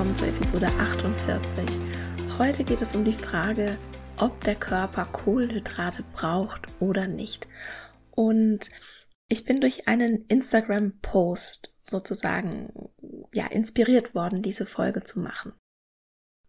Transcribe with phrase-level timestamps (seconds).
[0.00, 1.78] Willkommen zur Episode 48.
[2.38, 3.76] Heute geht es um die Frage,
[4.16, 7.46] ob der Körper Kohlenhydrate braucht oder nicht.
[8.10, 8.70] Und
[9.28, 12.72] ich bin durch einen Instagram-Post sozusagen
[13.34, 15.52] ja inspiriert worden, diese Folge zu machen.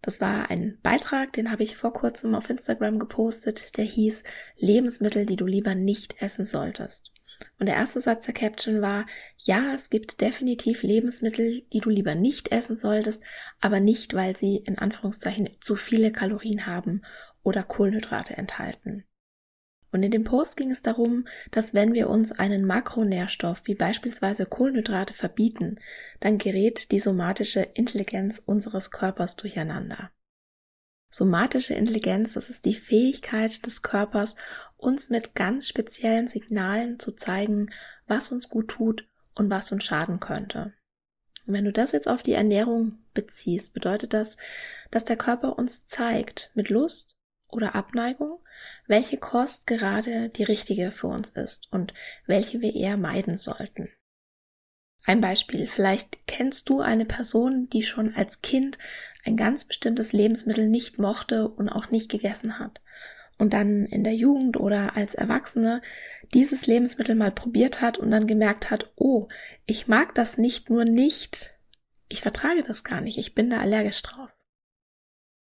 [0.02, 4.24] Das war ein Beitrag, den habe ich vor kurzem auf Instagram gepostet, der hieß
[4.56, 7.12] Lebensmittel, die du lieber nicht essen solltest.
[7.60, 9.06] Und der erste Satz der Caption war,
[9.38, 13.22] ja, es gibt definitiv Lebensmittel, die du lieber nicht essen solltest,
[13.60, 17.02] aber nicht, weil sie in Anführungszeichen zu viele Kalorien haben
[17.44, 19.06] oder Kohlenhydrate enthalten.
[19.92, 24.46] Und in dem Post ging es darum, dass wenn wir uns einen Makronährstoff wie beispielsweise
[24.46, 25.80] Kohlenhydrate verbieten,
[26.22, 30.12] dann gerät die somatische Intelligenz unseres Körpers durcheinander.
[31.12, 34.38] Somatische Intelligenz, das ist die Fähigkeit des Körpers,
[34.78, 37.70] uns mit ganz speziellen Signalen zu zeigen,
[38.08, 40.74] was uns gut tut und was uns schaden könnte.
[41.46, 44.38] Und wenn du das jetzt auf die Ernährung beziehst, bedeutet das,
[44.90, 47.18] dass der Körper uns zeigt, mit Lust
[47.50, 48.40] oder Abneigung,
[48.88, 51.94] welche Kost gerade die richtige für uns ist und
[52.26, 53.90] welche wir eher meiden sollten.
[55.04, 55.68] Ein Beispiel.
[55.68, 58.78] Vielleicht kennst du eine Person, die schon als Kind
[59.24, 62.82] ein ganz bestimmtes Lebensmittel nicht mochte und auch nicht gegessen hat.
[63.38, 65.82] Und dann in der Jugend oder als Erwachsene
[66.34, 69.28] dieses Lebensmittel mal probiert hat und dann gemerkt hat, oh,
[69.66, 71.56] ich mag das nicht nur nicht,
[72.08, 74.30] ich vertrage das gar nicht, ich bin da allergisch drauf.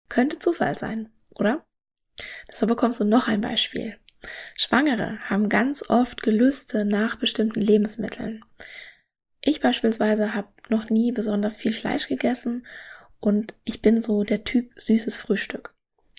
[0.09, 1.65] Könnte Zufall sein, oder?
[2.51, 3.97] Deshalb bekommst du noch ein Beispiel.
[4.57, 8.43] Schwangere haben ganz oft Gelüste nach bestimmten Lebensmitteln.
[9.41, 12.65] Ich beispielsweise habe noch nie besonders viel Fleisch gegessen
[13.19, 15.73] und ich bin so der Typ süßes Frühstück.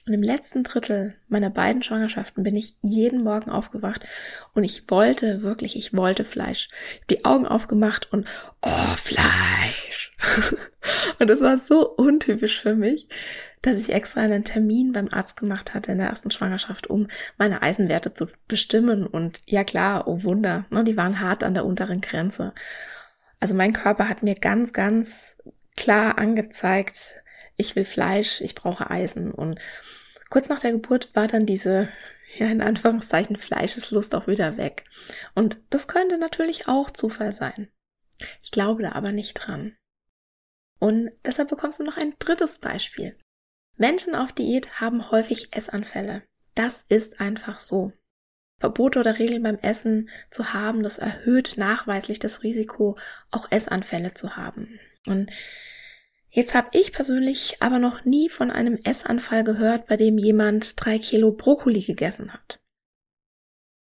[0.08, 4.06] Und im letzten Drittel meiner beiden Schwangerschaften bin ich jeden Morgen aufgewacht
[4.54, 6.70] und ich wollte wirklich, ich wollte Fleisch.
[6.72, 8.26] Ich habe die Augen aufgemacht und
[8.62, 10.10] oh, Fleisch.
[11.18, 13.06] und es war so untypisch für mich,
[13.60, 17.60] dass ich extra einen Termin beim Arzt gemacht hatte in der ersten Schwangerschaft, um meine
[17.60, 19.06] Eisenwerte zu bestimmen.
[19.06, 22.54] Und ja klar, oh Wunder, ne, die waren hart an der unteren Grenze.
[23.40, 25.36] Also mein Körper hat mir ganz, ganz
[25.78, 27.22] klar angezeigt,
[27.56, 29.32] ich will Fleisch, ich brauche Eisen.
[29.32, 29.60] Und
[30.28, 31.88] kurz nach der Geburt war dann diese,
[32.36, 34.84] ja, in Anführungszeichen, Fleischeslust auch wieder weg.
[35.34, 37.68] Und das könnte natürlich auch Zufall sein.
[38.42, 39.76] Ich glaube da aber nicht dran.
[40.80, 43.16] Und deshalb bekommst du noch ein drittes Beispiel.
[43.76, 46.22] Menschen auf Diät haben häufig Essanfälle.
[46.54, 47.92] Das ist einfach so.
[48.58, 52.98] Verbote oder Regeln beim Essen zu haben, das erhöht nachweislich das Risiko,
[53.30, 54.80] auch Essanfälle zu haben.
[55.06, 55.30] Und
[56.28, 60.98] jetzt habe ich persönlich aber noch nie von einem Essanfall gehört, bei dem jemand drei
[60.98, 62.60] Kilo Brokkoli gegessen hat.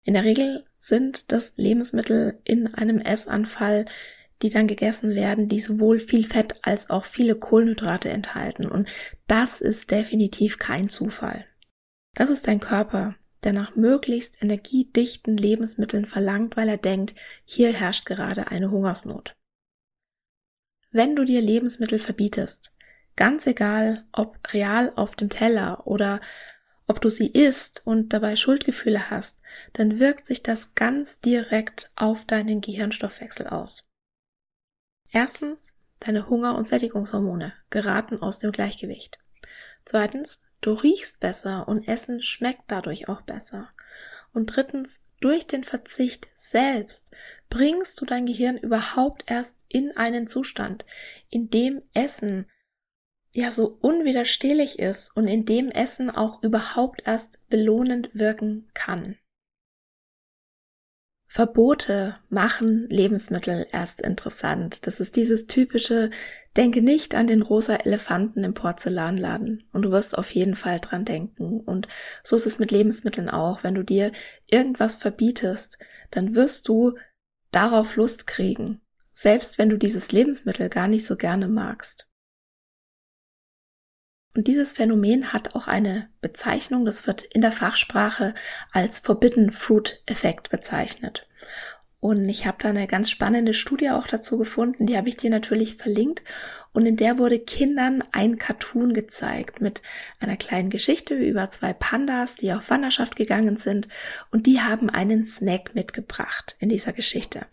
[0.05, 3.85] In der Regel sind das Lebensmittel in einem Essanfall,
[4.43, 8.67] die dann gegessen werden, die sowohl viel Fett als auch viele Kohlenhydrate enthalten.
[8.67, 8.89] Und
[9.27, 11.45] das ist definitiv kein Zufall.
[12.15, 17.15] Das ist dein Körper, der nach möglichst energiedichten Lebensmitteln verlangt, weil er denkt,
[17.45, 19.37] hier herrscht gerade eine Hungersnot.
[20.91, 22.73] Wenn du dir Lebensmittel verbietest,
[23.17, 26.21] ganz egal ob real auf dem Teller oder
[26.87, 29.43] ob du sie isst und dabei Schuldgefühle hast,
[29.75, 33.87] dann wirkt sich das ganz direkt auf deinen Gehirnstoffwechsel aus.
[35.11, 39.19] Erstens, deine Hunger- und Sättigungshormone geraten aus dem Gleichgewicht.
[39.85, 43.69] Zweitens, Du riechst besser und Essen schmeckt dadurch auch besser.
[44.33, 47.11] Und drittens, durch den Verzicht selbst
[47.51, 50.85] bringst du dein Gehirn überhaupt erst in einen Zustand,
[51.31, 52.47] in dem Essen
[53.35, 59.19] ja so unwiderstehlich ist und in dem Essen auch überhaupt erst belohnend wirken kann.
[61.39, 64.89] Verbote machen Lebensmittel erst interessant.
[64.89, 66.11] Das ist dieses typische,
[66.57, 69.63] denke nicht an den rosa Elefanten im Porzellanladen.
[69.73, 71.61] Und du wirst auf jeden Fall dran denken.
[71.61, 71.87] Und
[72.25, 73.63] so ist es mit Lebensmitteln auch.
[73.63, 74.11] Wenn du dir
[74.49, 75.79] irgendwas verbietest,
[76.11, 76.99] dann wirst du
[77.53, 78.81] darauf Lust kriegen.
[79.13, 82.09] Selbst wenn du dieses Lebensmittel gar nicht so gerne magst.
[84.35, 88.35] Und dieses Phänomen hat auch eine Bezeichnung, das wird in der Fachsprache
[88.73, 91.28] als Forbidden Fruit Effekt bezeichnet.
[92.01, 95.31] Und ich habe da eine ganz spannende Studie auch dazu gefunden, die habe ich dir
[95.31, 96.23] natürlich verlinkt.
[96.73, 99.83] Und in der wurde Kindern ein Cartoon gezeigt mit
[100.21, 103.89] einer kleinen Geschichte über zwei Pandas, die auf Wanderschaft gegangen sind.
[104.31, 107.47] Und die haben einen Snack mitgebracht in dieser Geschichte.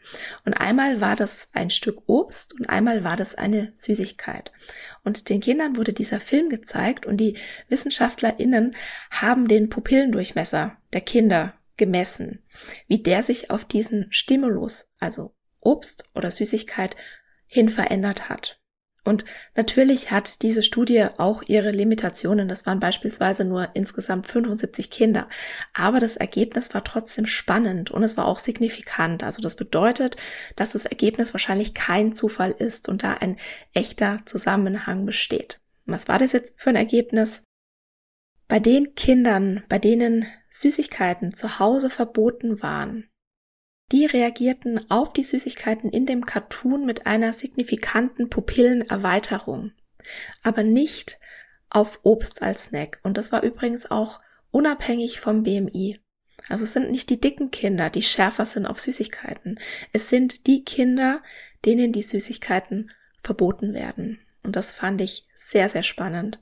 [0.45, 4.51] Und einmal war das ein Stück Obst und einmal war das eine Süßigkeit.
[5.03, 7.35] Und den Kindern wurde dieser Film gezeigt und die
[7.69, 8.75] WissenschaftlerInnen
[9.09, 12.43] haben den Pupillendurchmesser der Kinder gemessen,
[12.87, 16.95] wie der sich auf diesen Stimulus, also Obst oder Süßigkeit,
[17.51, 18.59] hin verändert hat.
[19.05, 19.23] Und
[19.55, 22.47] natürlich hat diese Studie auch ihre Limitationen.
[22.47, 25.27] Das waren beispielsweise nur insgesamt 75 Kinder.
[25.73, 29.23] Aber das Ergebnis war trotzdem spannend und es war auch signifikant.
[29.23, 30.17] Also das bedeutet,
[30.55, 33.37] dass das Ergebnis wahrscheinlich kein Zufall ist und da ein
[33.73, 35.59] echter Zusammenhang besteht.
[35.85, 37.43] Was war das jetzt für ein Ergebnis?
[38.47, 40.25] Bei den Kindern, bei denen
[40.59, 43.09] Süßigkeiten zu Hause verboten waren,
[43.91, 49.73] die reagierten auf die Süßigkeiten in dem Cartoon mit einer signifikanten Pupillenerweiterung,
[50.41, 51.19] aber nicht
[51.69, 52.99] auf Obst als Snack.
[53.03, 54.17] Und das war übrigens auch
[54.51, 55.99] unabhängig vom BMI.
[56.47, 59.59] Also es sind nicht die dicken Kinder, die schärfer sind auf Süßigkeiten.
[59.93, 61.21] Es sind die Kinder,
[61.65, 62.91] denen die Süßigkeiten
[63.21, 64.19] verboten werden.
[64.43, 66.39] Und das fand ich sehr, sehr spannend.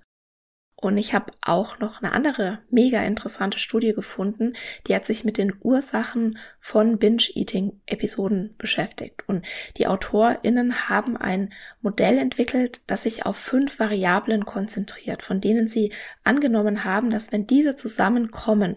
[0.84, 4.54] Und ich habe auch noch eine andere mega interessante Studie gefunden,
[4.86, 9.24] die hat sich mit den Ursachen von Binge-Eating-Episoden beschäftigt.
[9.28, 9.46] Und
[9.78, 15.94] die AutorInnen haben ein Modell entwickelt, das sich auf fünf Variablen konzentriert, von denen sie
[16.26, 18.76] angenommen haben, dass wenn diese zusammenkommen,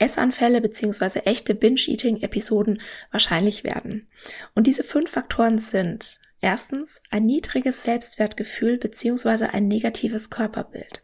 [0.00, 1.20] Essanfälle bzw.
[1.20, 2.80] echte Binge-Eating-Episoden
[3.12, 4.08] wahrscheinlich werden.
[4.56, 9.46] Und diese fünf Faktoren sind Erstens ein niedriges Selbstwertgefühl bzw.
[9.46, 11.02] ein negatives Körperbild.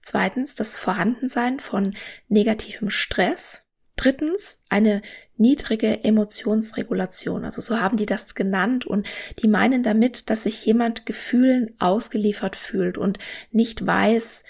[0.00, 1.96] Zweitens das Vorhandensein von
[2.28, 3.64] negativem Stress.
[3.96, 5.02] Drittens eine
[5.36, 7.44] niedrige Emotionsregulation.
[7.44, 9.08] Also so haben die das genannt und
[9.42, 13.18] die meinen damit, dass sich jemand Gefühlen ausgeliefert fühlt und
[13.50, 14.44] nicht weiß,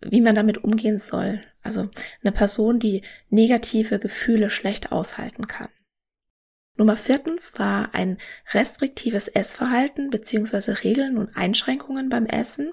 [0.00, 1.42] wie man damit umgehen soll.
[1.62, 1.90] Also
[2.22, 5.68] eine Person, die negative Gefühle schlecht aushalten kann.
[6.76, 8.18] Nummer viertens war ein
[8.52, 12.72] restriktives Essverhalten beziehungsweise Regeln und Einschränkungen beim Essen.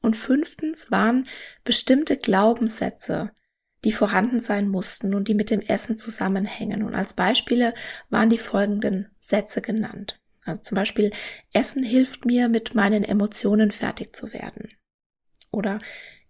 [0.00, 1.26] Und fünftens waren
[1.64, 3.32] bestimmte Glaubenssätze,
[3.84, 6.84] die vorhanden sein mussten und die mit dem Essen zusammenhängen.
[6.84, 7.74] Und als Beispiele
[8.08, 10.20] waren die folgenden Sätze genannt.
[10.44, 11.10] Also zum Beispiel,
[11.52, 14.70] Essen hilft mir, mit meinen Emotionen fertig zu werden.
[15.50, 15.80] Oder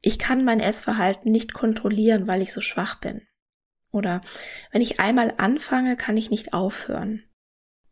[0.00, 3.23] ich kann mein Essverhalten nicht kontrollieren, weil ich so schwach bin.
[3.92, 4.20] Oder
[4.70, 7.25] wenn ich einmal anfange, kann ich nicht aufhören.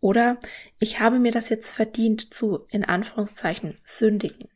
[0.00, 0.38] Oder
[0.78, 4.48] ich habe mir das jetzt verdient zu, in Anführungszeichen, sündigen.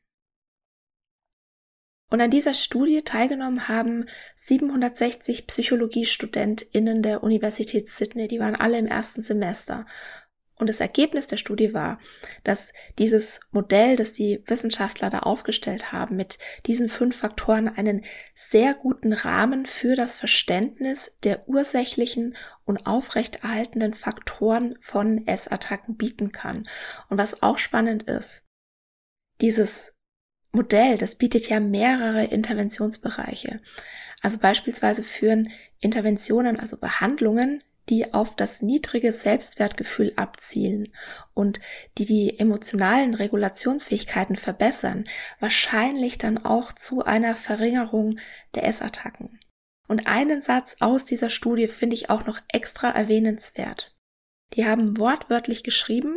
[2.12, 8.28] Und an dieser Studie teilgenommen haben 760 PsychologiestudentInnen der Universität Sydney.
[8.28, 9.87] Die waren alle im ersten Semester.
[10.56, 11.99] Und das Ergebnis der Studie war,
[12.44, 18.04] dass dieses Modell, das die Wissenschaftler da aufgestellt haben, mit diesen fünf Faktoren einen
[18.35, 26.68] sehr guten Rahmen für das Verständnis der ursächlichen und aufrechterhaltenden Faktoren von Essattacken bieten kann.
[27.09, 28.44] Und was auch spannend ist,
[29.40, 29.94] dieses
[30.52, 33.61] Modell, das bietet ja mehrere Interventionsbereiche.
[34.21, 40.92] Also beispielsweise führen Interventionen, also Behandlungen, die auf das niedrige Selbstwertgefühl abzielen
[41.34, 41.60] und
[41.98, 45.04] die die emotionalen Regulationsfähigkeiten verbessern,
[45.40, 48.18] wahrscheinlich dann auch zu einer Verringerung
[48.54, 49.40] der Essattacken.
[49.88, 53.94] Und einen Satz aus dieser Studie finde ich auch noch extra erwähnenswert.
[54.54, 56.16] Die haben wortwörtlich geschrieben,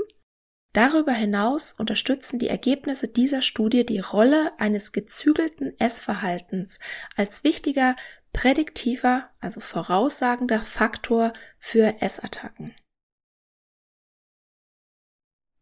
[0.76, 6.80] Darüber hinaus unterstützen die Ergebnisse dieser Studie die Rolle eines gezügelten Essverhaltens
[7.16, 7.96] als wichtiger
[8.36, 12.76] prädiktiver, also voraussagender Faktor für Essattacken.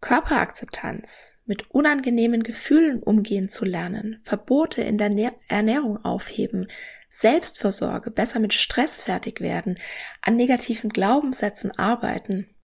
[0.01, 6.67] Körperakzeptanz, mit unangenehmen Gefühlen umgehen zu lernen, Verbote in der Ernährung aufheben,
[7.09, 9.77] Selbstversorge, besser mit Stress fertig werden,
[10.21, 12.55] an negativen Glaubenssätzen arbeiten.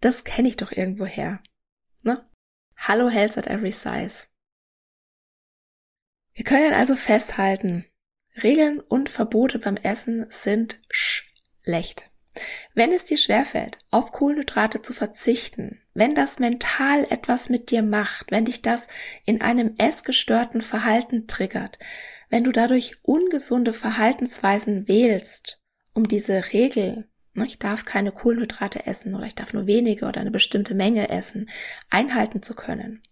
[0.00, 1.42] Das kenne ich doch irgendwo her.
[2.02, 2.24] Ne?
[2.76, 4.28] Hallo Health at Every Size.
[6.34, 7.84] Wir können also festhalten,
[8.42, 12.10] Regeln und Verbote beim Essen sind schlecht.
[12.74, 18.30] Wenn es dir schwerfällt, auf Kohlenhydrate zu verzichten, wenn das mental etwas mit dir macht,
[18.30, 18.88] wenn dich das
[19.24, 21.78] in einem essgestörten Verhalten triggert,
[22.28, 25.62] wenn du dadurch ungesunde Verhaltensweisen wählst,
[25.94, 30.20] um diese Regel, ne, ich darf keine Kohlenhydrate essen oder ich darf nur wenige oder
[30.20, 31.48] eine bestimmte Menge essen,
[31.88, 33.02] einhalten zu können.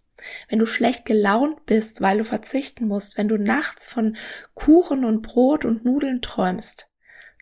[0.49, 4.15] Wenn du schlecht gelaunt bist, weil du verzichten musst, wenn du nachts von
[4.53, 6.89] Kuchen und Brot und Nudeln träumst,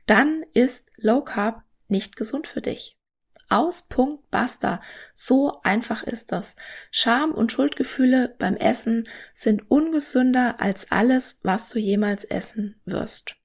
[0.05, 2.97] dann ist Low Carb nicht gesund für dich.
[3.49, 4.79] Aus, Punkt, basta.
[5.13, 6.55] So einfach ist das.
[6.91, 13.35] Scham und Schuldgefühle beim Essen sind ungesünder als alles, was du jemals essen wirst.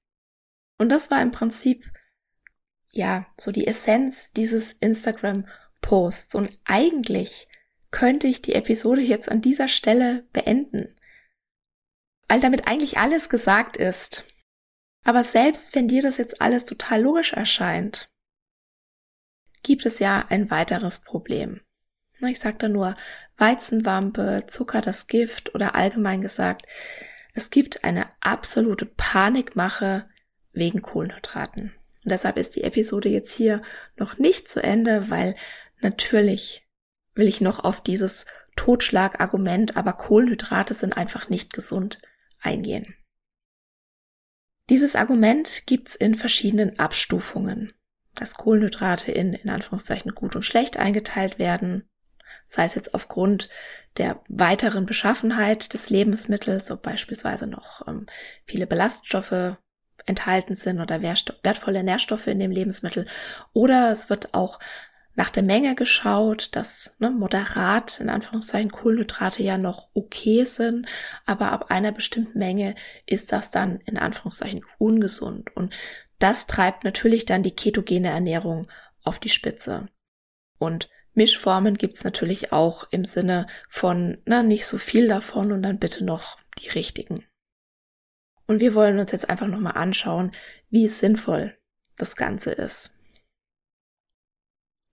[0.77, 1.85] Und das war im Prinzip,
[2.89, 6.35] ja, so die Essenz dieses Instagram-Posts.
[6.35, 7.48] Und eigentlich
[7.91, 10.95] könnte ich die Episode jetzt an dieser Stelle beenden.
[12.27, 14.25] Weil damit eigentlich alles gesagt ist.
[15.03, 18.11] Aber selbst wenn dir das jetzt alles total logisch erscheint,
[19.63, 21.61] gibt es ja ein weiteres Problem.
[22.21, 22.95] Ich sage da nur
[23.37, 26.65] Weizenwampe, Zucker das Gift oder allgemein gesagt,
[27.33, 30.09] es gibt eine absolute Panikmache
[30.51, 31.73] wegen Kohlenhydraten.
[32.03, 33.61] Und deshalb ist die Episode jetzt hier
[33.95, 35.35] noch nicht zu Ende, weil
[35.79, 36.68] natürlich
[37.19, 42.01] will ich noch auf dieses Totschlagargument, aber Kohlenhydrate sind einfach nicht gesund
[42.41, 42.95] eingehen.
[44.69, 47.73] Dieses Argument gibt's in verschiedenen Abstufungen
[48.19, 51.89] dass Kohlenhydrate in, in Anführungszeichen gut und schlecht eingeteilt werden,
[52.45, 53.49] sei es jetzt aufgrund
[53.97, 58.05] der weiteren Beschaffenheit des Lebensmittels, ob beispielsweise noch ähm,
[58.45, 59.57] viele Ballaststoffe
[60.05, 63.05] enthalten sind oder wertvolle Nährstoffe in dem Lebensmittel,
[63.53, 64.59] oder es wird auch
[65.19, 70.87] nach der Menge geschaut, dass ne, moderat in Anführungszeichen Kohlenhydrate ja noch okay sind,
[71.25, 72.73] aber ab einer bestimmten Menge
[73.05, 75.53] ist das dann in Anführungszeichen ungesund.
[75.57, 75.75] Und
[76.19, 78.69] das treibt natürlich dann die ketogene Ernährung
[79.03, 79.89] auf die Spitze.
[80.57, 85.79] Und Mischformen gibt's natürlich auch im Sinne von, na, nicht so viel davon und dann
[85.79, 87.25] bitte noch die richtigen.
[88.47, 90.31] Und wir wollen uns jetzt einfach nochmal anschauen,
[90.69, 91.57] wie sinnvoll
[91.97, 92.98] das Ganze ist.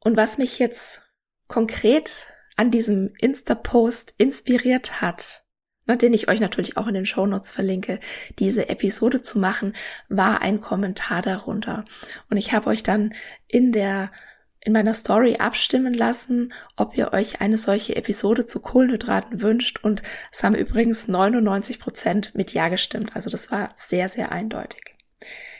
[0.01, 1.03] Und was mich jetzt
[1.49, 2.27] konkret
[2.57, 5.45] an diesem Insta-Post inspiriert hat,
[5.87, 8.01] ne, den ich euch natürlich auch in den Shownotes verlinke,
[8.39, 9.75] diese Episode zu machen,
[10.09, 11.85] war ein Kommentar darunter.
[12.31, 13.15] Und ich habe euch dann
[13.47, 14.11] in der
[14.67, 20.03] in meiner Story abstimmen lassen, ob ihr euch eine solche Episode zu Kohlenhydraten wünscht und
[20.33, 23.15] es haben übrigens 99 Prozent mit Ja gestimmt.
[23.15, 24.97] Also das war sehr, sehr eindeutig.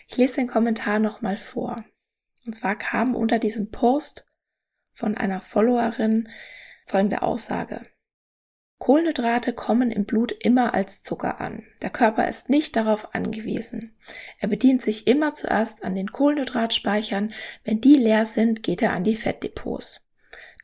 [0.09, 1.85] Ich lese den Kommentar nochmal vor.
[2.47, 4.26] Und zwar kam unter diesem Post
[4.97, 6.29] von einer Followerin
[6.87, 7.83] folgende Aussage.
[8.79, 11.65] Kohlenhydrate kommen im Blut immer als Zucker an.
[11.83, 13.97] Der Körper ist nicht darauf angewiesen.
[14.39, 17.33] Er bedient sich immer zuerst an den Kohlenhydratspeichern.
[17.65, 20.07] Wenn die leer sind, geht er an die Fettdepots.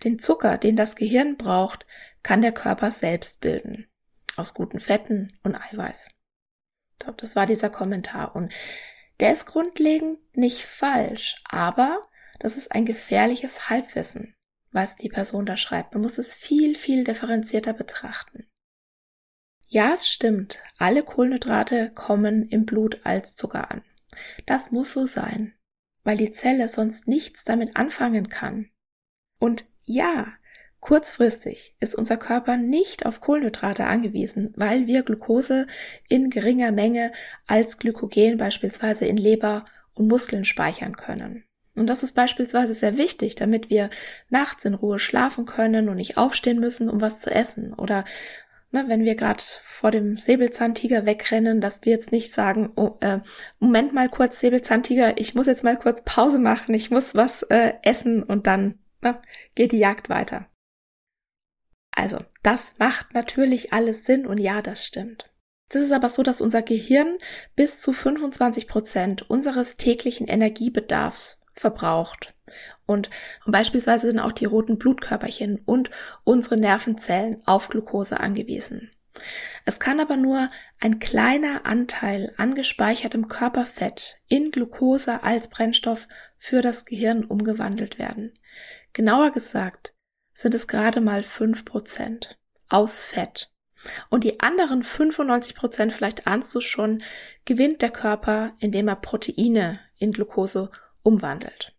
[0.04, 1.86] Den Zucker, den das Gehirn braucht,
[2.22, 3.86] kann der Körper selbst bilden.
[4.36, 6.10] Aus guten Fetten und Eiweiß.
[7.18, 8.34] Das war dieser Kommentar.
[8.34, 8.52] Und
[9.20, 12.02] der ist grundlegend nicht falsch, aber
[12.42, 14.34] das ist ein gefährliches Halbwissen
[14.72, 15.94] was die Person da schreibt.
[15.94, 18.46] Man muss es viel, viel differenzierter betrachten.
[19.68, 23.82] Ja, es stimmt, alle Kohlenhydrate kommen im Blut als Zucker an.
[24.44, 25.54] Das muss so sein,
[26.04, 28.70] weil die Zelle sonst nichts damit anfangen kann.
[29.38, 30.34] Und ja,
[30.80, 35.66] kurzfristig ist unser Körper nicht auf Kohlenhydrate angewiesen, weil wir Glucose
[36.08, 37.12] in geringer Menge
[37.46, 41.44] als Glykogen beispielsweise in Leber und Muskeln speichern können.
[41.74, 43.88] Und das ist beispielsweise sehr wichtig, damit wir
[44.28, 47.72] nachts in Ruhe schlafen können und nicht aufstehen müssen, um was zu essen.
[47.72, 48.04] Oder
[48.72, 53.20] ne, wenn wir gerade vor dem Säbelzahntiger wegrennen, dass wir jetzt nicht sagen, oh, äh,
[53.58, 57.74] Moment mal kurz, Säbelzahntiger, ich muss jetzt mal kurz Pause machen, ich muss was äh,
[57.82, 59.20] essen und dann ne,
[59.54, 60.48] geht die Jagd weiter.
[61.94, 65.30] Also, das macht natürlich alles Sinn und ja, das stimmt.
[65.68, 67.16] Es ist aber so, dass unser Gehirn
[67.56, 72.34] bis zu 25 Prozent unseres täglichen Energiebedarfs verbraucht.
[72.86, 73.10] Und
[73.46, 75.90] beispielsweise sind auch die roten Blutkörperchen und
[76.24, 78.90] unsere Nervenzellen auf Glucose angewiesen.
[79.64, 86.62] Es kann aber nur ein kleiner Anteil an gespeichertem Körperfett in Glucose als Brennstoff für
[86.62, 88.32] das Gehirn umgewandelt werden.
[88.92, 89.94] Genauer gesagt
[90.34, 93.50] sind es gerade mal fünf Prozent aus Fett.
[94.10, 97.02] Und die anderen 95 Prozent, vielleicht ahnst du schon,
[97.44, 100.70] gewinnt der Körper, indem er Proteine in Glucose
[101.02, 101.74] umwandelt.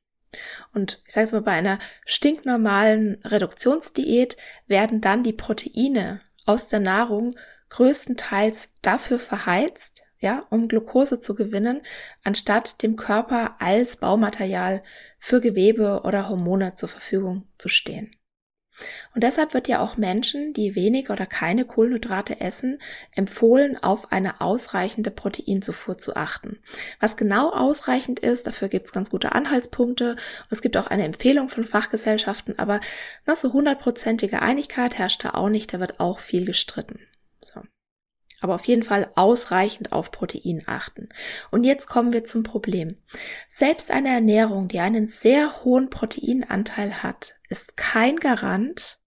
[0.73, 4.37] Und ich sage es mal, bei einer stinknormalen Reduktionsdiät
[4.67, 7.35] werden dann die Proteine aus der Nahrung
[7.69, 11.81] größtenteils dafür verheizt, ja, um Glucose zu gewinnen,
[12.23, 14.83] anstatt dem Körper als Baumaterial
[15.19, 18.15] für Gewebe oder Hormone zur Verfügung zu stehen.
[19.13, 22.79] Und deshalb wird ja auch Menschen, die wenig oder keine Kohlenhydrate essen,
[23.11, 26.59] empfohlen, auf eine ausreichende Proteinzufuhr zu achten.
[26.99, 30.11] Was genau ausreichend ist, dafür gibt es ganz gute Anhaltspunkte.
[30.11, 32.79] Und es gibt auch eine Empfehlung von Fachgesellschaften, aber
[33.25, 36.99] na, so hundertprozentige Einigkeit herrscht da auch nicht, da wird auch viel gestritten.
[37.41, 37.61] So.
[38.43, 41.07] Aber auf jeden Fall ausreichend auf Protein achten.
[41.49, 42.97] Und jetzt kommen wir zum Problem.
[43.49, 48.99] Selbst eine Ernährung, die einen sehr hohen Proteinanteil hat, ist kein Garant,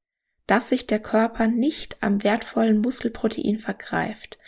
[0.46, 4.38] dass sich der Körper nicht am wertvollen Muskelprotein vergreift.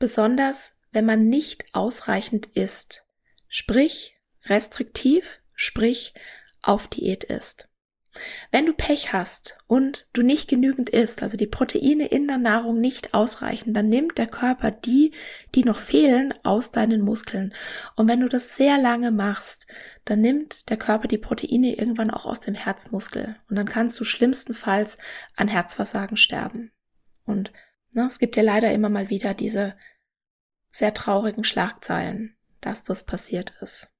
[0.00, 3.04] Besonders wenn man nicht ausreichend isst.
[3.46, 4.16] Sprich,
[4.46, 6.14] restriktiv, sprich,
[6.62, 7.67] auf Diät ist.
[8.50, 12.80] Wenn du Pech hast und du nicht genügend isst, also die Proteine in der Nahrung
[12.80, 15.12] nicht ausreichen, dann nimmt der Körper die,
[15.54, 17.54] die noch fehlen, aus deinen Muskeln.
[17.96, 19.66] Und wenn du das sehr lange machst,
[20.04, 23.36] dann nimmt der Körper die Proteine irgendwann auch aus dem Herzmuskel.
[23.48, 24.98] Und dann kannst du schlimmstenfalls
[25.36, 26.72] an Herzversagen sterben.
[27.24, 27.52] Und
[27.92, 29.74] na, es gibt ja leider immer mal wieder diese
[30.70, 33.92] sehr traurigen Schlagzeilen, dass das passiert ist.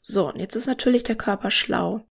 [0.00, 2.06] So, und jetzt ist natürlich der Körper schlau.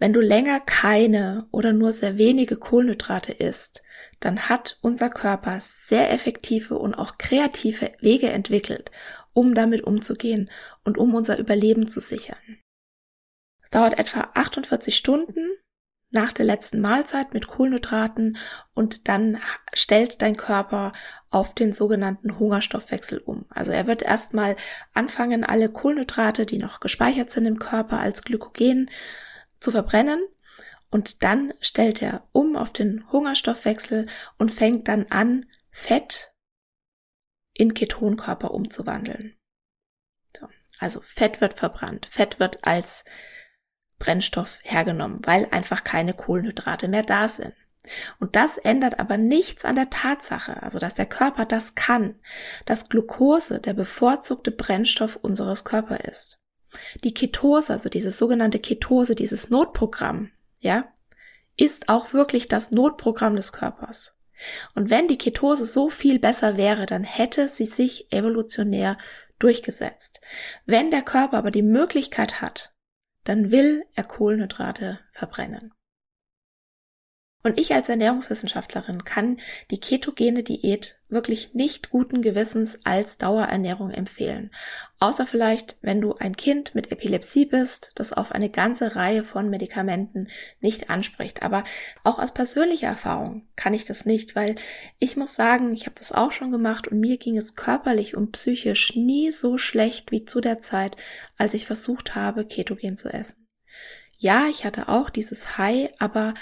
[0.00, 3.82] Wenn du länger keine oder nur sehr wenige Kohlenhydrate isst,
[4.18, 8.90] dann hat unser Körper sehr effektive und auch kreative Wege entwickelt,
[9.34, 10.50] um damit umzugehen
[10.84, 12.38] und um unser Überleben zu sichern.
[13.62, 15.46] Es dauert etwa 48 Stunden
[16.08, 18.38] nach der letzten Mahlzeit mit Kohlenhydraten
[18.72, 19.38] und dann
[19.74, 20.92] stellt dein Körper
[21.28, 23.44] auf den sogenannten Hungerstoffwechsel um.
[23.50, 24.56] Also er wird erstmal
[24.94, 28.90] anfangen, alle Kohlenhydrate, die noch gespeichert sind im Körper als Glykogen,
[29.60, 30.22] zu verbrennen
[30.90, 34.06] und dann stellt er um auf den Hungerstoffwechsel
[34.38, 36.32] und fängt dann an, Fett
[37.54, 39.36] in Ketonkörper umzuwandeln.
[40.38, 43.04] So, also Fett wird verbrannt, Fett wird als
[43.98, 47.54] Brennstoff hergenommen, weil einfach keine Kohlenhydrate mehr da sind.
[48.18, 52.18] Und das ändert aber nichts an der Tatsache, also dass der Körper das kann,
[52.66, 56.38] dass Glucose der bevorzugte Brennstoff unseres Körpers ist.
[57.04, 60.30] Die Ketose, also diese sogenannte Ketose, dieses Notprogramm,
[60.60, 60.92] ja,
[61.56, 64.14] ist auch wirklich das Notprogramm des Körpers.
[64.74, 68.96] Und wenn die Ketose so viel besser wäre, dann hätte sie sich evolutionär
[69.38, 70.20] durchgesetzt.
[70.66, 72.74] Wenn der Körper aber die Möglichkeit hat,
[73.24, 75.74] dann will er Kohlenhydrate verbrennen.
[77.42, 84.50] Und ich als Ernährungswissenschaftlerin kann die ketogene Diät wirklich nicht guten Gewissens als Dauerernährung empfehlen.
[84.98, 89.48] Außer vielleicht, wenn du ein Kind mit Epilepsie bist, das auf eine ganze Reihe von
[89.48, 90.28] Medikamenten
[90.60, 91.42] nicht anspricht.
[91.42, 91.64] Aber
[92.04, 94.56] auch aus persönlicher Erfahrung kann ich das nicht, weil
[94.98, 98.32] ich muss sagen, ich habe das auch schon gemacht und mir ging es körperlich und
[98.32, 100.96] psychisch nie so schlecht wie zu der Zeit,
[101.36, 103.48] als ich versucht habe, ketogen zu essen.
[104.18, 106.34] Ja, ich hatte auch dieses High, aber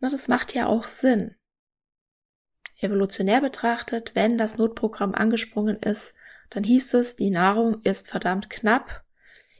[0.00, 1.34] na, das macht ja auch Sinn.
[2.80, 6.14] Evolutionär betrachtet, wenn das Notprogramm angesprungen ist,
[6.50, 9.02] dann hieß es, die Nahrung ist verdammt knapp.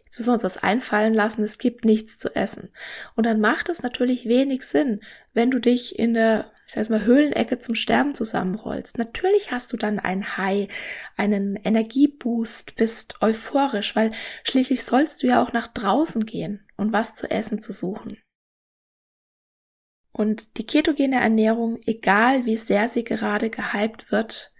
[0.04, 2.70] Jetzt müssen wir uns das einfallen lassen, es gibt nichts zu essen.
[3.14, 5.02] Und dann macht es natürlich wenig Sinn,
[5.34, 8.96] wenn du dich in der, ich sag mal, Höhlenecke zum Sterben zusammenrollst.
[8.96, 10.68] Natürlich hast du dann ein High,
[11.16, 14.12] einen Energieboost, bist euphorisch, weil
[14.44, 18.16] schließlich sollst du ja auch nach draußen gehen und was zu essen zu suchen.
[20.12, 24.52] Und die ketogene Ernährung, egal wie sehr sie gerade gehypt wird,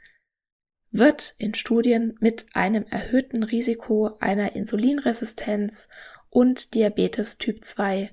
[0.91, 5.89] wird in Studien mit einem erhöhten Risiko einer Insulinresistenz
[6.31, 8.11] und Diabetes Typ 2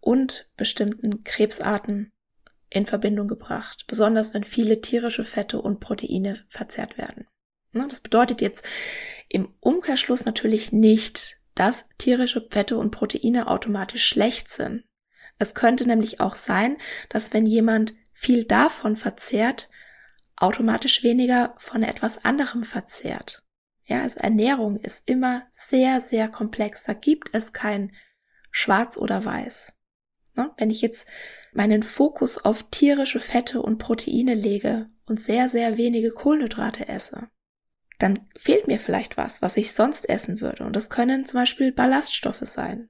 [0.00, 2.12] und bestimmten Krebsarten
[2.70, 7.26] in Verbindung gebracht, besonders wenn viele tierische Fette und Proteine verzehrt werden.
[7.72, 8.64] Das bedeutet jetzt
[9.28, 14.84] im Umkehrschluss natürlich nicht, dass tierische Fette und Proteine automatisch schlecht sind.
[15.38, 16.76] Es könnte nämlich auch sein,
[17.08, 19.68] dass wenn jemand viel davon verzehrt,
[20.36, 23.42] automatisch weniger von etwas anderem verzehrt.
[23.86, 26.84] Ja, also Ernährung ist immer sehr, sehr komplex.
[26.84, 27.92] Da gibt es kein
[28.50, 29.72] Schwarz oder Weiß.
[30.36, 30.52] Ne?
[30.56, 31.06] Wenn ich jetzt
[31.52, 37.28] meinen Fokus auf tierische Fette und Proteine lege und sehr, sehr wenige Kohlenhydrate esse,
[37.98, 40.64] dann fehlt mir vielleicht was, was ich sonst essen würde.
[40.64, 42.88] Und das können zum Beispiel Ballaststoffe sein.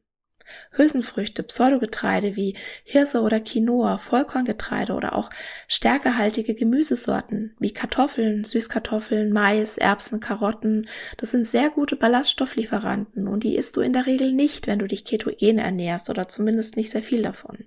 [0.73, 5.31] Hülsenfrüchte, Pseudogetreide wie Hirse oder Quinoa, Vollkorngetreide oder auch
[5.69, 13.57] stärkehaltige Gemüsesorten wie Kartoffeln, Süßkartoffeln, Mais, Erbsen, Karotten, das sind sehr gute Ballaststofflieferanten und die
[13.57, 17.03] isst du in der Regel nicht, wenn du dich ketogen ernährst oder zumindest nicht sehr
[17.03, 17.67] viel davon.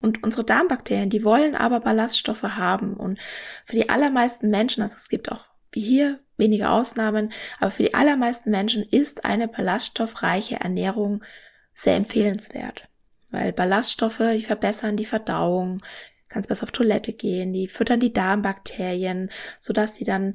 [0.00, 3.18] Und unsere Darmbakterien, die wollen aber Ballaststoffe haben und
[3.64, 7.94] für die allermeisten Menschen, also es gibt auch wie hier wenige Ausnahmen, aber für die
[7.94, 11.24] allermeisten Menschen ist eine ballaststoffreiche Ernährung
[11.78, 12.88] sehr empfehlenswert,
[13.30, 15.80] weil Ballaststoffe, die verbessern die Verdauung,
[16.28, 20.34] kannst besser auf Toilette gehen, die füttern die Darmbakterien, sodass die dann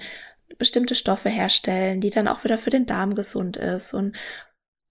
[0.57, 4.15] bestimmte Stoffe herstellen, die dann auch wieder für den Darm gesund ist und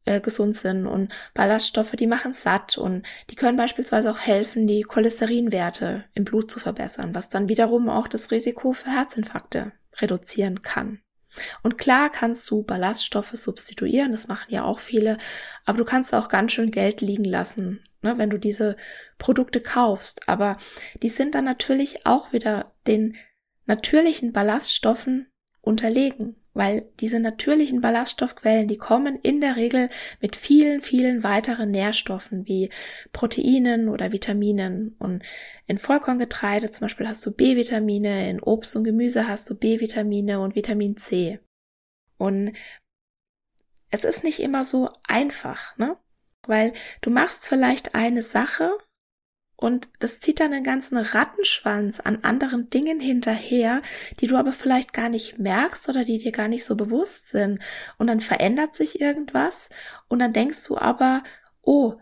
[0.04, 4.82] äh, gesund sind und Ballaststoffe, die machen satt und die können beispielsweise auch helfen, die
[4.82, 11.00] Cholesterinwerte im Blut zu verbessern, was dann wiederum auch das Risiko für Herzinfarkte reduzieren kann.
[11.62, 15.18] Und klar kannst du Ballaststoffe substituieren, das machen ja auch viele,
[15.64, 18.76] aber du kannst auch ganz schön Geld liegen lassen, ne, wenn du diese
[19.18, 20.28] Produkte kaufst.
[20.28, 20.58] Aber
[21.02, 23.16] die sind dann natürlich auch wieder den
[23.66, 25.28] natürlichen Ballaststoffen
[25.60, 29.88] unterlegen weil diese natürlichen Ballaststoffquellen, die kommen in der Regel
[30.20, 32.70] mit vielen, vielen weiteren Nährstoffen wie
[33.12, 34.94] Proteinen oder Vitaminen.
[34.98, 35.22] Und
[35.66, 40.54] in Vollkorngetreide zum Beispiel hast du B-Vitamine, in Obst und Gemüse hast du B-Vitamine und
[40.54, 41.40] Vitamin C.
[42.18, 42.52] Und
[43.90, 45.96] es ist nicht immer so einfach, ne?
[46.46, 48.72] Weil du machst vielleicht eine Sache
[49.62, 53.80] und das zieht dann einen ganzen Rattenschwanz an anderen Dingen hinterher,
[54.18, 57.60] die du aber vielleicht gar nicht merkst oder die dir gar nicht so bewusst sind.
[57.96, 59.68] Und dann verändert sich irgendwas
[60.08, 61.22] und dann denkst du aber,
[61.60, 61.94] oh,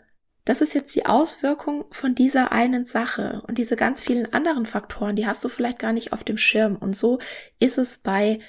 [0.47, 5.15] das ist jetzt die Auswirkung von dieser einen Sache und diese ganz vielen anderen Faktoren,
[5.15, 6.77] die hast du vielleicht gar nicht auf dem Schirm.
[6.77, 7.19] Und so
[7.59, 8.41] ist es bei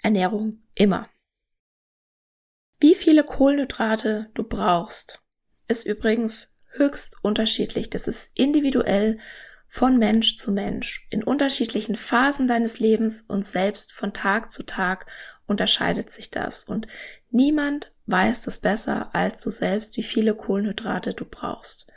[0.00, 1.08] Ernährung immer.
[2.78, 5.24] Wie viele Kohlenhydrate du brauchst,
[5.66, 7.90] ist übrigens höchst unterschiedlich.
[7.90, 9.18] Das ist individuell
[9.68, 11.06] von Mensch zu Mensch.
[11.10, 15.06] In unterschiedlichen Phasen deines Lebens und selbst von Tag zu Tag
[15.46, 16.64] unterscheidet sich das.
[16.64, 16.86] Und
[17.30, 21.90] niemand weiß das besser als du selbst, wie viele Kohlenhydrate du brauchst.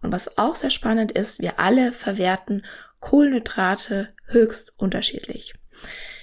[0.00, 2.64] Und was auch sehr spannend ist, wir alle verwerten
[3.00, 5.54] Kohlenhydrate höchst unterschiedlich.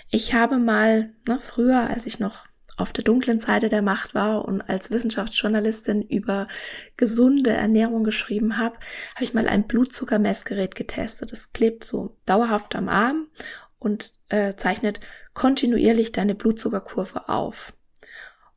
[0.09, 2.45] Ich habe mal, ne, früher, als ich noch
[2.77, 6.47] auf der dunklen Seite der Macht war und als Wissenschaftsjournalistin über
[6.97, 8.75] gesunde Ernährung geschrieben habe,
[9.15, 11.31] habe ich mal ein Blutzuckermessgerät getestet.
[11.31, 13.27] Das klebt so dauerhaft am Arm
[13.79, 14.99] und äh, zeichnet
[15.33, 17.73] kontinuierlich deine Blutzuckerkurve auf.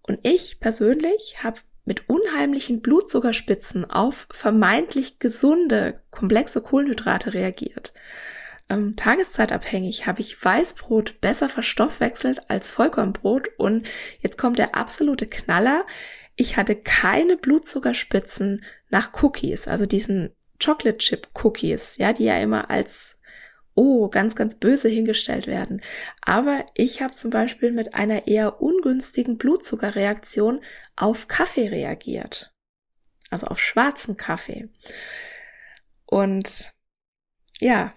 [0.03, 7.93] Und ich persönlich habe mit unheimlichen Blutzuckerspitzen auf vermeintlich gesunde, komplexe Kohlenhydrate reagiert
[8.69, 13.87] ähm, tageszeitabhängig habe ich Weißbrot besser verstoffwechselt als Vollkornbrot und
[14.21, 15.87] jetzt kommt der absolute Knaller.
[16.37, 22.71] Ich hatte keine Blutzuckerspitzen nach Cookies, also diesen Chocolate Chip Cookies, ja, die ja immer
[22.71, 23.19] als
[23.75, 25.81] oh, ganz, ganz böse hingestellt werden.
[26.21, 30.61] Aber ich habe zum Beispiel mit einer eher ungünstigen Blutzuckerreaktion
[30.97, 32.53] auf Kaffee reagiert.
[33.31, 34.69] Also auf schwarzen Kaffee.
[36.07, 36.73] Und
[37.61, 37.95] ja,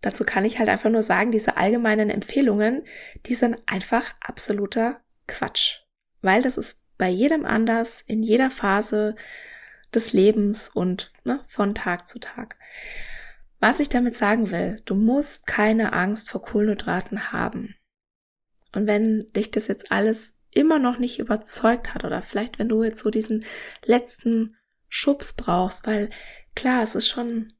[0.00, 2.84] Dazu kann ich halt einfach nur sagen, diese allgemeinen Empfehlungen,
[3.26, 5.80] die sind einfach absoluter Quatsch.
[6.22, 9.16] Weil das ist bei jedem anders, in jeder Phase
[9.94, 12.56] des Lebens und ne, von Tag zu Tag.
[13.60, 17.74] Was ich damit sagen will, du musst keine Angst vor Kohlenhydraten haben.
[18.74, 22.82] Und wenn dich das jetzt alles immer noch nicht überzeugt hat oder vielleicht wenn du
[22.82, 23.44] jetzt so diesen
[23.84, 24.56] letzten
[24.88, 26.10] Schubs brauchst, weil
[26.54, 27.52] klar, es ist schon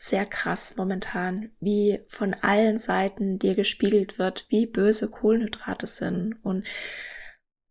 [0.00, 6.66] sehr krass momentan, wie von allen Seiten dir gespiegelt wird, wie böse Kohlenhydrate sind und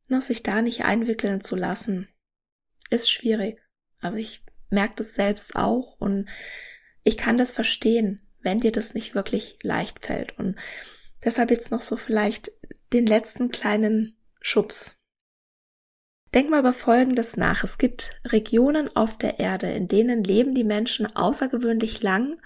[0.08, 2.10] na, sich da nicht einwickeln zu lassen,
[2.90, 3.62] ist schwierig.
[4.00, 6.28] Also ich merke das selbst auch und
[7.04, 10.38] ich kann das verstehen, wenn dir das nicht wirklich leicht fällt.
[10.38, 10.58] Und
[11.24, 12.52] deshalb jetzt noch so vielleicht
[12.94, 14.96] den letzten kleinen Schubs.
[16.34, 17.64] Denk mal über Folgendes nach.
[17.64, 22.40] Es gibt Regionen auf der Erde, in denen leben die Menschen außergewöhnlich lang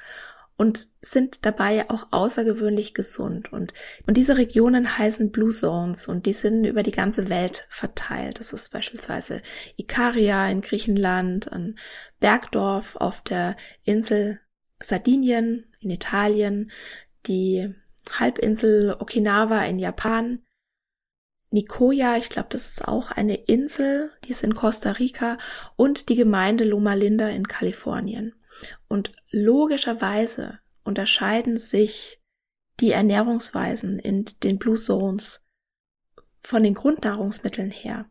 [0.61, 3.51] und sind dabei auch außergewöhnlich gesund.
[3.51, 3.73] Und,
[4.05, 8.39] und diese Regionen heißen Blue Zones und die sind über die ganze Welt verteilt.
[8.39, 9.41] Das ist beispielsweise
[9.77, 11.79] Ikaria in Griechenland, ein
[12.19, 14.39] Bergdorf auf der Insel
[14.79, 16.71] Sardinien in Italien,
[17.25, 17.73] die
[18.19, 20.43] Halbinsel Okinawa in Japan,
[21.51, 25.37] Nicoya, ich glaube, das ist auch eine Insel, die ist in Costa Rica
[25.75, 28.33] und die Gemeinde Loma Linda in Kalifornien.
[28.87, 32.21] Und logischerweise unterscheiden sich
[32.79, 35.45] die Ernährungsweisen in den Blue Zones
[36.41, 38.05] von den Grundnahrungsmitteln her.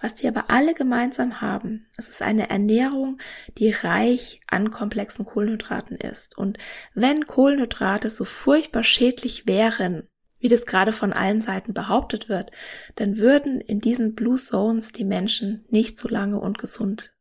[0.00, 3.18] Was die aber alle gemeinsam haben, es ist eine Ernährung,
[3.58, 6.36] die reich an komplexen Kohlenhydraten ist.
[6.36, 6.58] Und
[6.94, 10.08] wenn Kohlenhydrate so furchtbar schädlich wären,
[10.40, 12.50] wie das gerade von allen Seiten behauptet wird,
[12.96, 17.14] dann würden in diesen Blue Zones die Menschen nicht so lange und gesund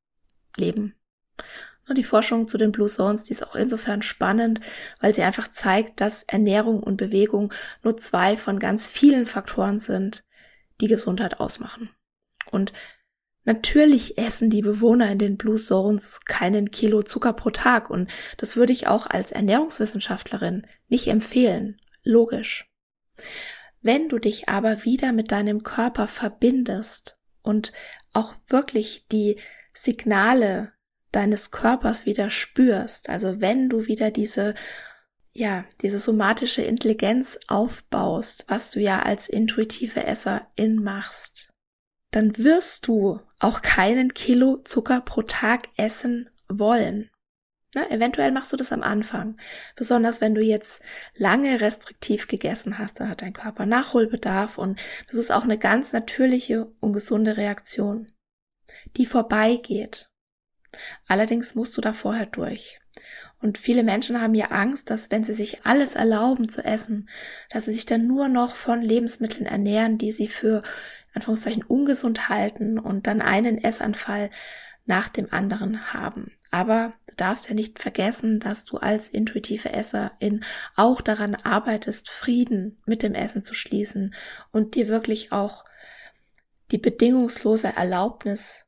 [0.58, 0.95] leben.
[1.95, 4.62] Die Forschung zu den Blue Zones, die ist auch insofern spannend,
[4.99, 7.51] weil sie einfach zeigt, dass Ernährung und Bewegung
[7.84, 10.23] nur zwei von ganz vielen Faktoren sind,
[10.82, 11.89] die Gesundheit ausmachen.
[12.51, 12.73] Und
[13.43, 18.55] natürlich essen die Bewohner in den Blue Zones keinen Kilo Zucker pro Tag und das
[18.55, 21.82] würde ich auch als Ernährungswissenschaftlerin nicht empfehlen.
[22.03, 22.68] Logisch.
[23.82, 27.71] Wenn du dich aber wieder mit deinem Körper verbindest und
[28.13, 29.39] auch wirklich die
[29.73, 30.73] Signale
[31.12, 34.53] deines Körpers wieder spürst, also wenn du wieder diese
[35.32, 41.53] ja, diese somatische Intelligenz aufbaust, was du ja als intuitive Esserin machst,
[42.12, 47.10] dann wirst du auch keinen Kilo Zucker pro Tag essen wollen.
[47.75, 47.89] Ne?
[47.91, 49.38] Eventuell machst du das am Anfang.
[49.75, 50.82] Besonders wenn du jetzt
[51.15, 55.93] lange restriktiv gegessen hast, dann hat dein Körper Nachholbedarf und das ist auch eine ganz
[55.93, 58.08] natürliche und gesunde Reaktion,
[58.97, 60.10] die vorbeigeht.
[61.08, 62.79] Allerdings musst du da vorher durch.
[63.41, 67.10] Und viele Menschen haben ja Angst, dass wenn sie sich alles erlauben zu essen,
[67.49, 70.62] dass sie sich dann nur noch von Lebensmitteln ernähren, die sie für
[71.13, 74.29] Anführungszeichen ungesund halten und dann einen Essanfall
[74.86, 76.34] nach dem anderen haben.
[76.52, 80.44] Aber du darfst ja nicht vergessen, dass du als intuitive Esserin
[80.76, 84.14] auch daran arbeitest, Frieden mit dem Essen zu schließen
[84.52, 85.66] und dir wirklich auch
[86.72, 88.66] die bedingungslose Erlaubnis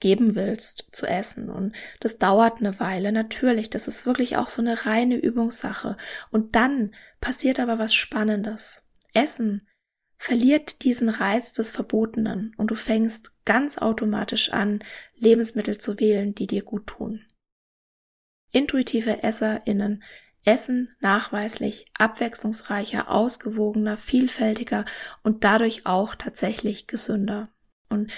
[0.00, 1.50] geben willst zu essen.
[1.50, 3.70] Und das dauert eine Weile, natürlich.
[3.70, 5.96] Das ist wirklich auch so eine reine Übungssache.
[6.30, 8.82] Und dann passiert aber was Spannendes.
[9.12, 9.66] Essen
[10.20, 14.84] verliert diesen Reiz des Verbotenen und du fängst ganz automatisch an,
[15.16, 17.24] Lebensmittel zu wählen, die dir gut tun.
[18.52, 20.04] Intuitive EsserInnen
[20.44, 24.84] essen nachweislich abwechslungsreicher, ausgewogener, vielfältiger
[25.22, 27.48] und dadurch auch tatsächlich gesünder.
[27.88, 28.12] Und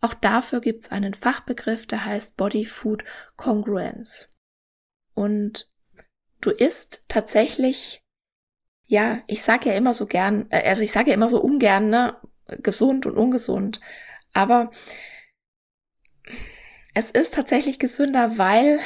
[0.00, 3.02] auch dafür gibt es einen Fachbegriff, der heißt Body Food
[3.36, 4.30] Congruence.
[5.12, 5.68] Und
[6.40, 8.00] du isst tatsächlich,
[8.88, 11.90] ja, ich sage ja immer so gern, äh, also ich sage ja immer so ungern,
[11.90, 12.16] ne,
[12.62, 13.80] gesund und ungesund.
[14.32, 14.70] Aber
[16.94, 18.80] es ist tatsächlich gesünder, weil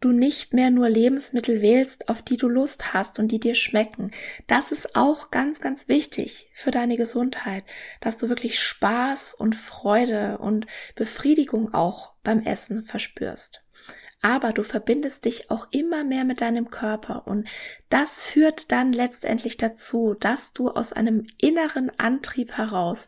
[0.00, 4.10] du nicht mehr nur Lebensmittel wählst, auf die du Lust hast und die dir schmecken.
[4.46, 7.64] Das ist auch ganz, ganz wichtig für deine Gesundheit,
[8.00, 13.62] dass du wirklich Spaß und Freude und Befriedigung auch beim Essen verspürst.
[14.22, 17.48] Aber du verbindest dich auch immer mehr mit deinem Körper und
[17.88, 23.06] das führt dann letztendlich dazu, dass du aus einem inneren Antrieb heraus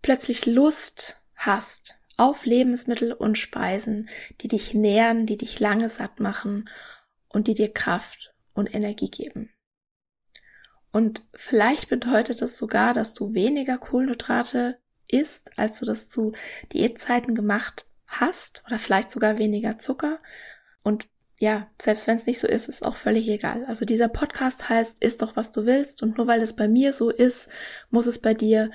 [0.00, 4.08] plötzlich Lust hast auf Lebensmittel und Speisen,
[4.40, 6.70] die dich nähren, die dich lange satt machen
[7.28, 9.50] und die dir Kraft und Energie geben.
[10.92, 16.32] Und vielleicht bedeutet es sogar, dass du weniger Kohlenhydrate isst, als du das zu
[16.72, 20.18] Diätzeiten gemacht hast, oder vielleicht sogar weniger Zucker.
[20.82, 23.64] Und ja, selbst wenn es nicht so ist, ist auch völlig egal.
[23.66, 26.92] Also dieser Podcast heißt, isst doch was du willst und nur weil es bei mir
[26.92, 27.50] so ist,
[27.90, 28.70] muss es bei dir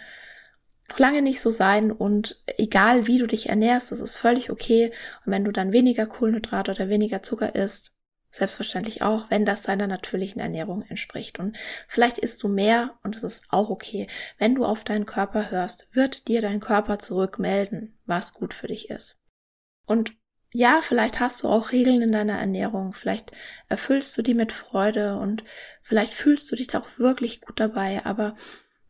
[0.97, 4.91] lange nicht so sein und egal wie du dich ernährst, das ist völlig okay.
[5.25, 7.91] Und wenn du dann weniger Kohlenhydrate oder weniger Zucker isst,
[8.29, 11.39] selbstverständlich auch, wenn das deiner natürlichen Ernährung entspricht.
[11.39, 14.07] Und vielleicht isst du mehr und das ist auch okay.
[14.37, 18.89] Wenn du auf deinen Körper hörst, wird dir dein Körper zurückmelden, was gut für dich
[18.89, 19.20] ist.
[19.85, 20.13] Und
[20.53, 23.31] ja, vielleicht hast du auch Regeln in deiner Ernährung, vielleicht
[23.69, 25.43] erfüllst du die mit Freude und
[25.81, 28.35] vielleicht fühlst du dich da auch wirklich gut dabei, aber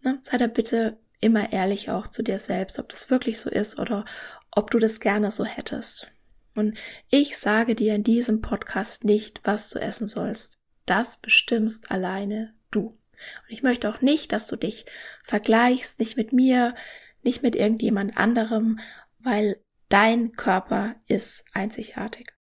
[0.01, 3.77] ne, sei da bitte immer ehrlich auch zu dir selbst, ob das wirklich so ist
[3.77, 4.05] oder
[4.49, 6.11] ob du das gerne so hättest.
[6.55, 6.77] Und
[7.09, 10.59] ich sage dir in diesem Podcast nicht, was du essen sollst.
[10.85, 12.87] Das bestimmst alleine du.
[12.87, 14.85] Und ich möchte auch nicht, dass du dich
[15.23, 16.75] vergleichst, nicht mit mir,
[17.23, 18.79] nicht mit irgendjemand anderem,
[19.19, 22.33] weil dein Körper ist einzigartig.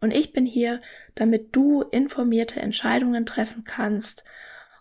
[0.00, 0.80] Und ich bin hier,
[1.14, 4.24] damit du informierte Entscheidungen treffen kannst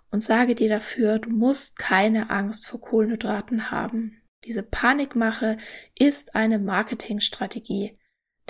[0.09, 4.21] und sage dir dafür, du musst keine Angst vor Kohlenhydraten haben.
[4.45, 5.57] Diese Panikmache
[5.97, 7.93] ist eine Marketingstrategie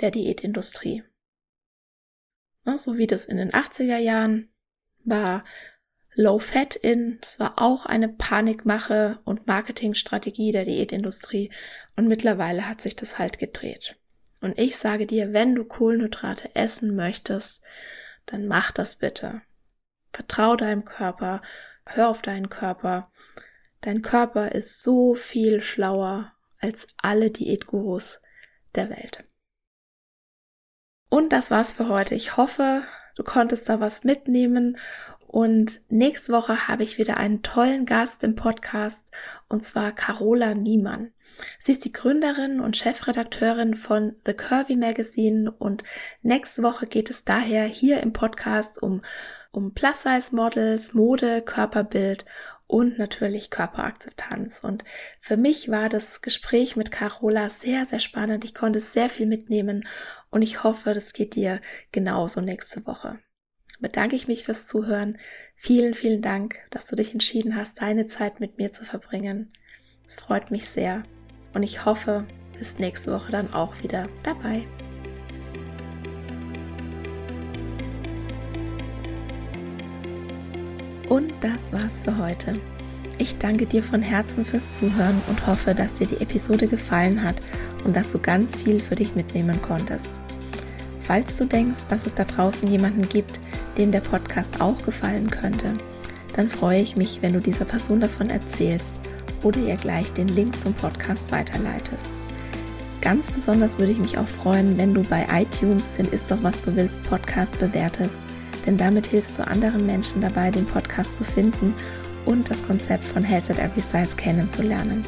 [0.00, 1.04] der Diätindustrie.
[2.74, 4.52] So wie das in den 80er Jahren
[5.04, 5.44] war
[6.14, 11.50] Low Fat in, das war auch eine Panikmache und Marketingstrategie der Diätindustrie
[11.96, 13.96] und mittlerweile hat sich das halt gedreht.
[14.40, 17.62] Und ich sage dir, wenn du Kohlenhydrate essen möchtest,
[18.26, 19.42] dann mach das bitte.
[20.12, 21.42] Vertrau deinem Körper,
[21.86, 23.02] hör auf deinen Körper.
[23.80, 26.26] Dein Körper ist so viel schlauer
[26.60, 28.22] als alle Diätgurus
[28.74, 29.22] der Welt.
[31.10, 32.14] Und das war's für heute.
[32.14, 32.82] Ich hoffe,
[33.16, 34.78] du konntest da was mitnehmen.
[35.34, 39.10] Und nächste Woche habe ich wieder einen tollen Gast im Podcast,
[39.48, 41.10] und zwar Carola Niemann.
[41.58, 45.82] Sie ist die Gründerin und Chefredakteurin von The Curvy Magazine und
[46.22, 49.00] nächste Woche geht es daher hier im Podcast um,
[49.50, 52.26] um Plus-Size-Models, Mode, Körperbild
[52.68, 54.60] und natürlich Körperakzeptanz.
[54.62, 54.84] Und
[55.18, 58.44] für mich war das Gespräch mit Carola sehr, sehr spannend.
[58.44, 59.84] Ich konnte sehr viel mitnehmen
[60.30, 63.18] und ich hoffe, das geht dir genauso nächste Woche.
[63.84, 65.18] Bedanke ich mich fürs Zuhören.
[65.56, 69.52] Vielen, vielen Dank, dass du dich entschieden hast, deine Zeit mit mir zu verbringen.
[70.06, 71.02] Es freut mich sehr
[71.52, 74.66] und ich hoffe, bist nächste Woche dann auch wieder dabei.
[81.10, 82.58] Und das war's für heute.
[83.18, 87.36] Ich danke dir von Herzen fürs Zuhören und hoffe, dass dir die Episode gefallen hat
[87.84, 90.10] und dass du ganz viel für dich mitnehmen konntest.
[91.02, 93.43] Falls du denkst, dass es da draußen jemanden gibt,
[93.76, 95.74] dem der Podcast auch gefallen könnte,
[96.34, 98.96] dann freue ich mich, wenn du dieser Person davon erzählst
[99.42, 102.06] oder ihr gleich den Link zum Podcast weiterleitest.
[103.00, 106.60] Ganz besonders würde ich mich auch freuen, wenn du bei iTunes den Ist doch was
[106.62, 108.18] du willst Podcast bewertest,
[108.66, 111.74] denn damit hilfst du anderen Menschen dabei, den Podcast zu finden
[112.24, 115.04] und das Konzept von Health at Every Size kennenzulernen.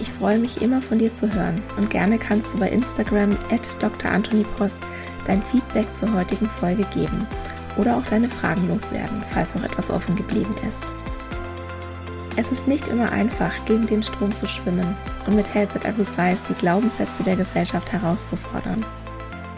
[0.00, 3.80] Ich freue mich immer von dir zu hören und gerne kannst du bei Instagram at
[3.80, 4.10] Dr.
[4.10, 4.78] Anthony Post
[5.24, 7.28] dein Feedback zur heutigen Folge geben
[7.76, 10.82] oder auch deine Fragen loswerden, falls noch etwas offen geblieben ist.
[12.36, 16.04] Es ist nicht immer einfach, gegen den Strom zu schwimmen und mit Health at Every
[16.04, 18.84] Size die Glaubenssätze der Gesellschaft herauszufordern.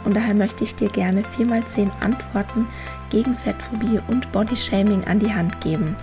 [0.05, 2.66] Und daher möchte ich dir gerne 4x10 Antworten
[3.11, 5.96] gegen Fettphobie und Bodyshaming an die Hand geben,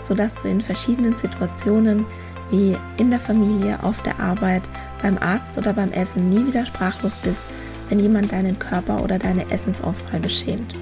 [0.00, 2.06] sodass du in verschiedenen Situationen
[2.50, 4.62] wie in der Familie, auf der Arbeit,
[5.02, 7.42] beim Arzt oder beim Essen nie wieder sprachlos bist,
[7.88, 10.74] wenn jemand deinen Körper oder deine Essensauswahl beschämt.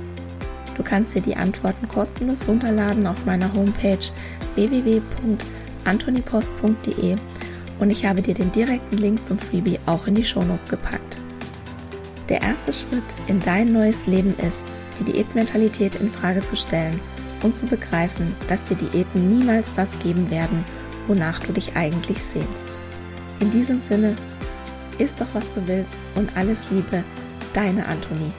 [0.77, 4.05] Du kannst dir die Antworten kostenlos runterladen auf meiner Homepage
[4.55, 7.17] www.antonipost.de
[7.79, 11.19] und ich habe dir den direkten Link zum Freebie auch in die Shownotes gepackt.
[12.29, 14.63] Der erste Schritt in dein neues Leben ist,
[14.99, 17.01] die Diätmentalität in Frage zu stellen
[17.43, 20.65] und zu begreifen, dass dir Diäten niemals das geben werden,
[21.09, 22.69] wonach du dich eigentlich sehnst.
[23.41, 24.17] In diesem Sinne,
[24.99, 27.03] isst doch was du willst und alles Liebe,
[27.53, 28.33] deine Antonie.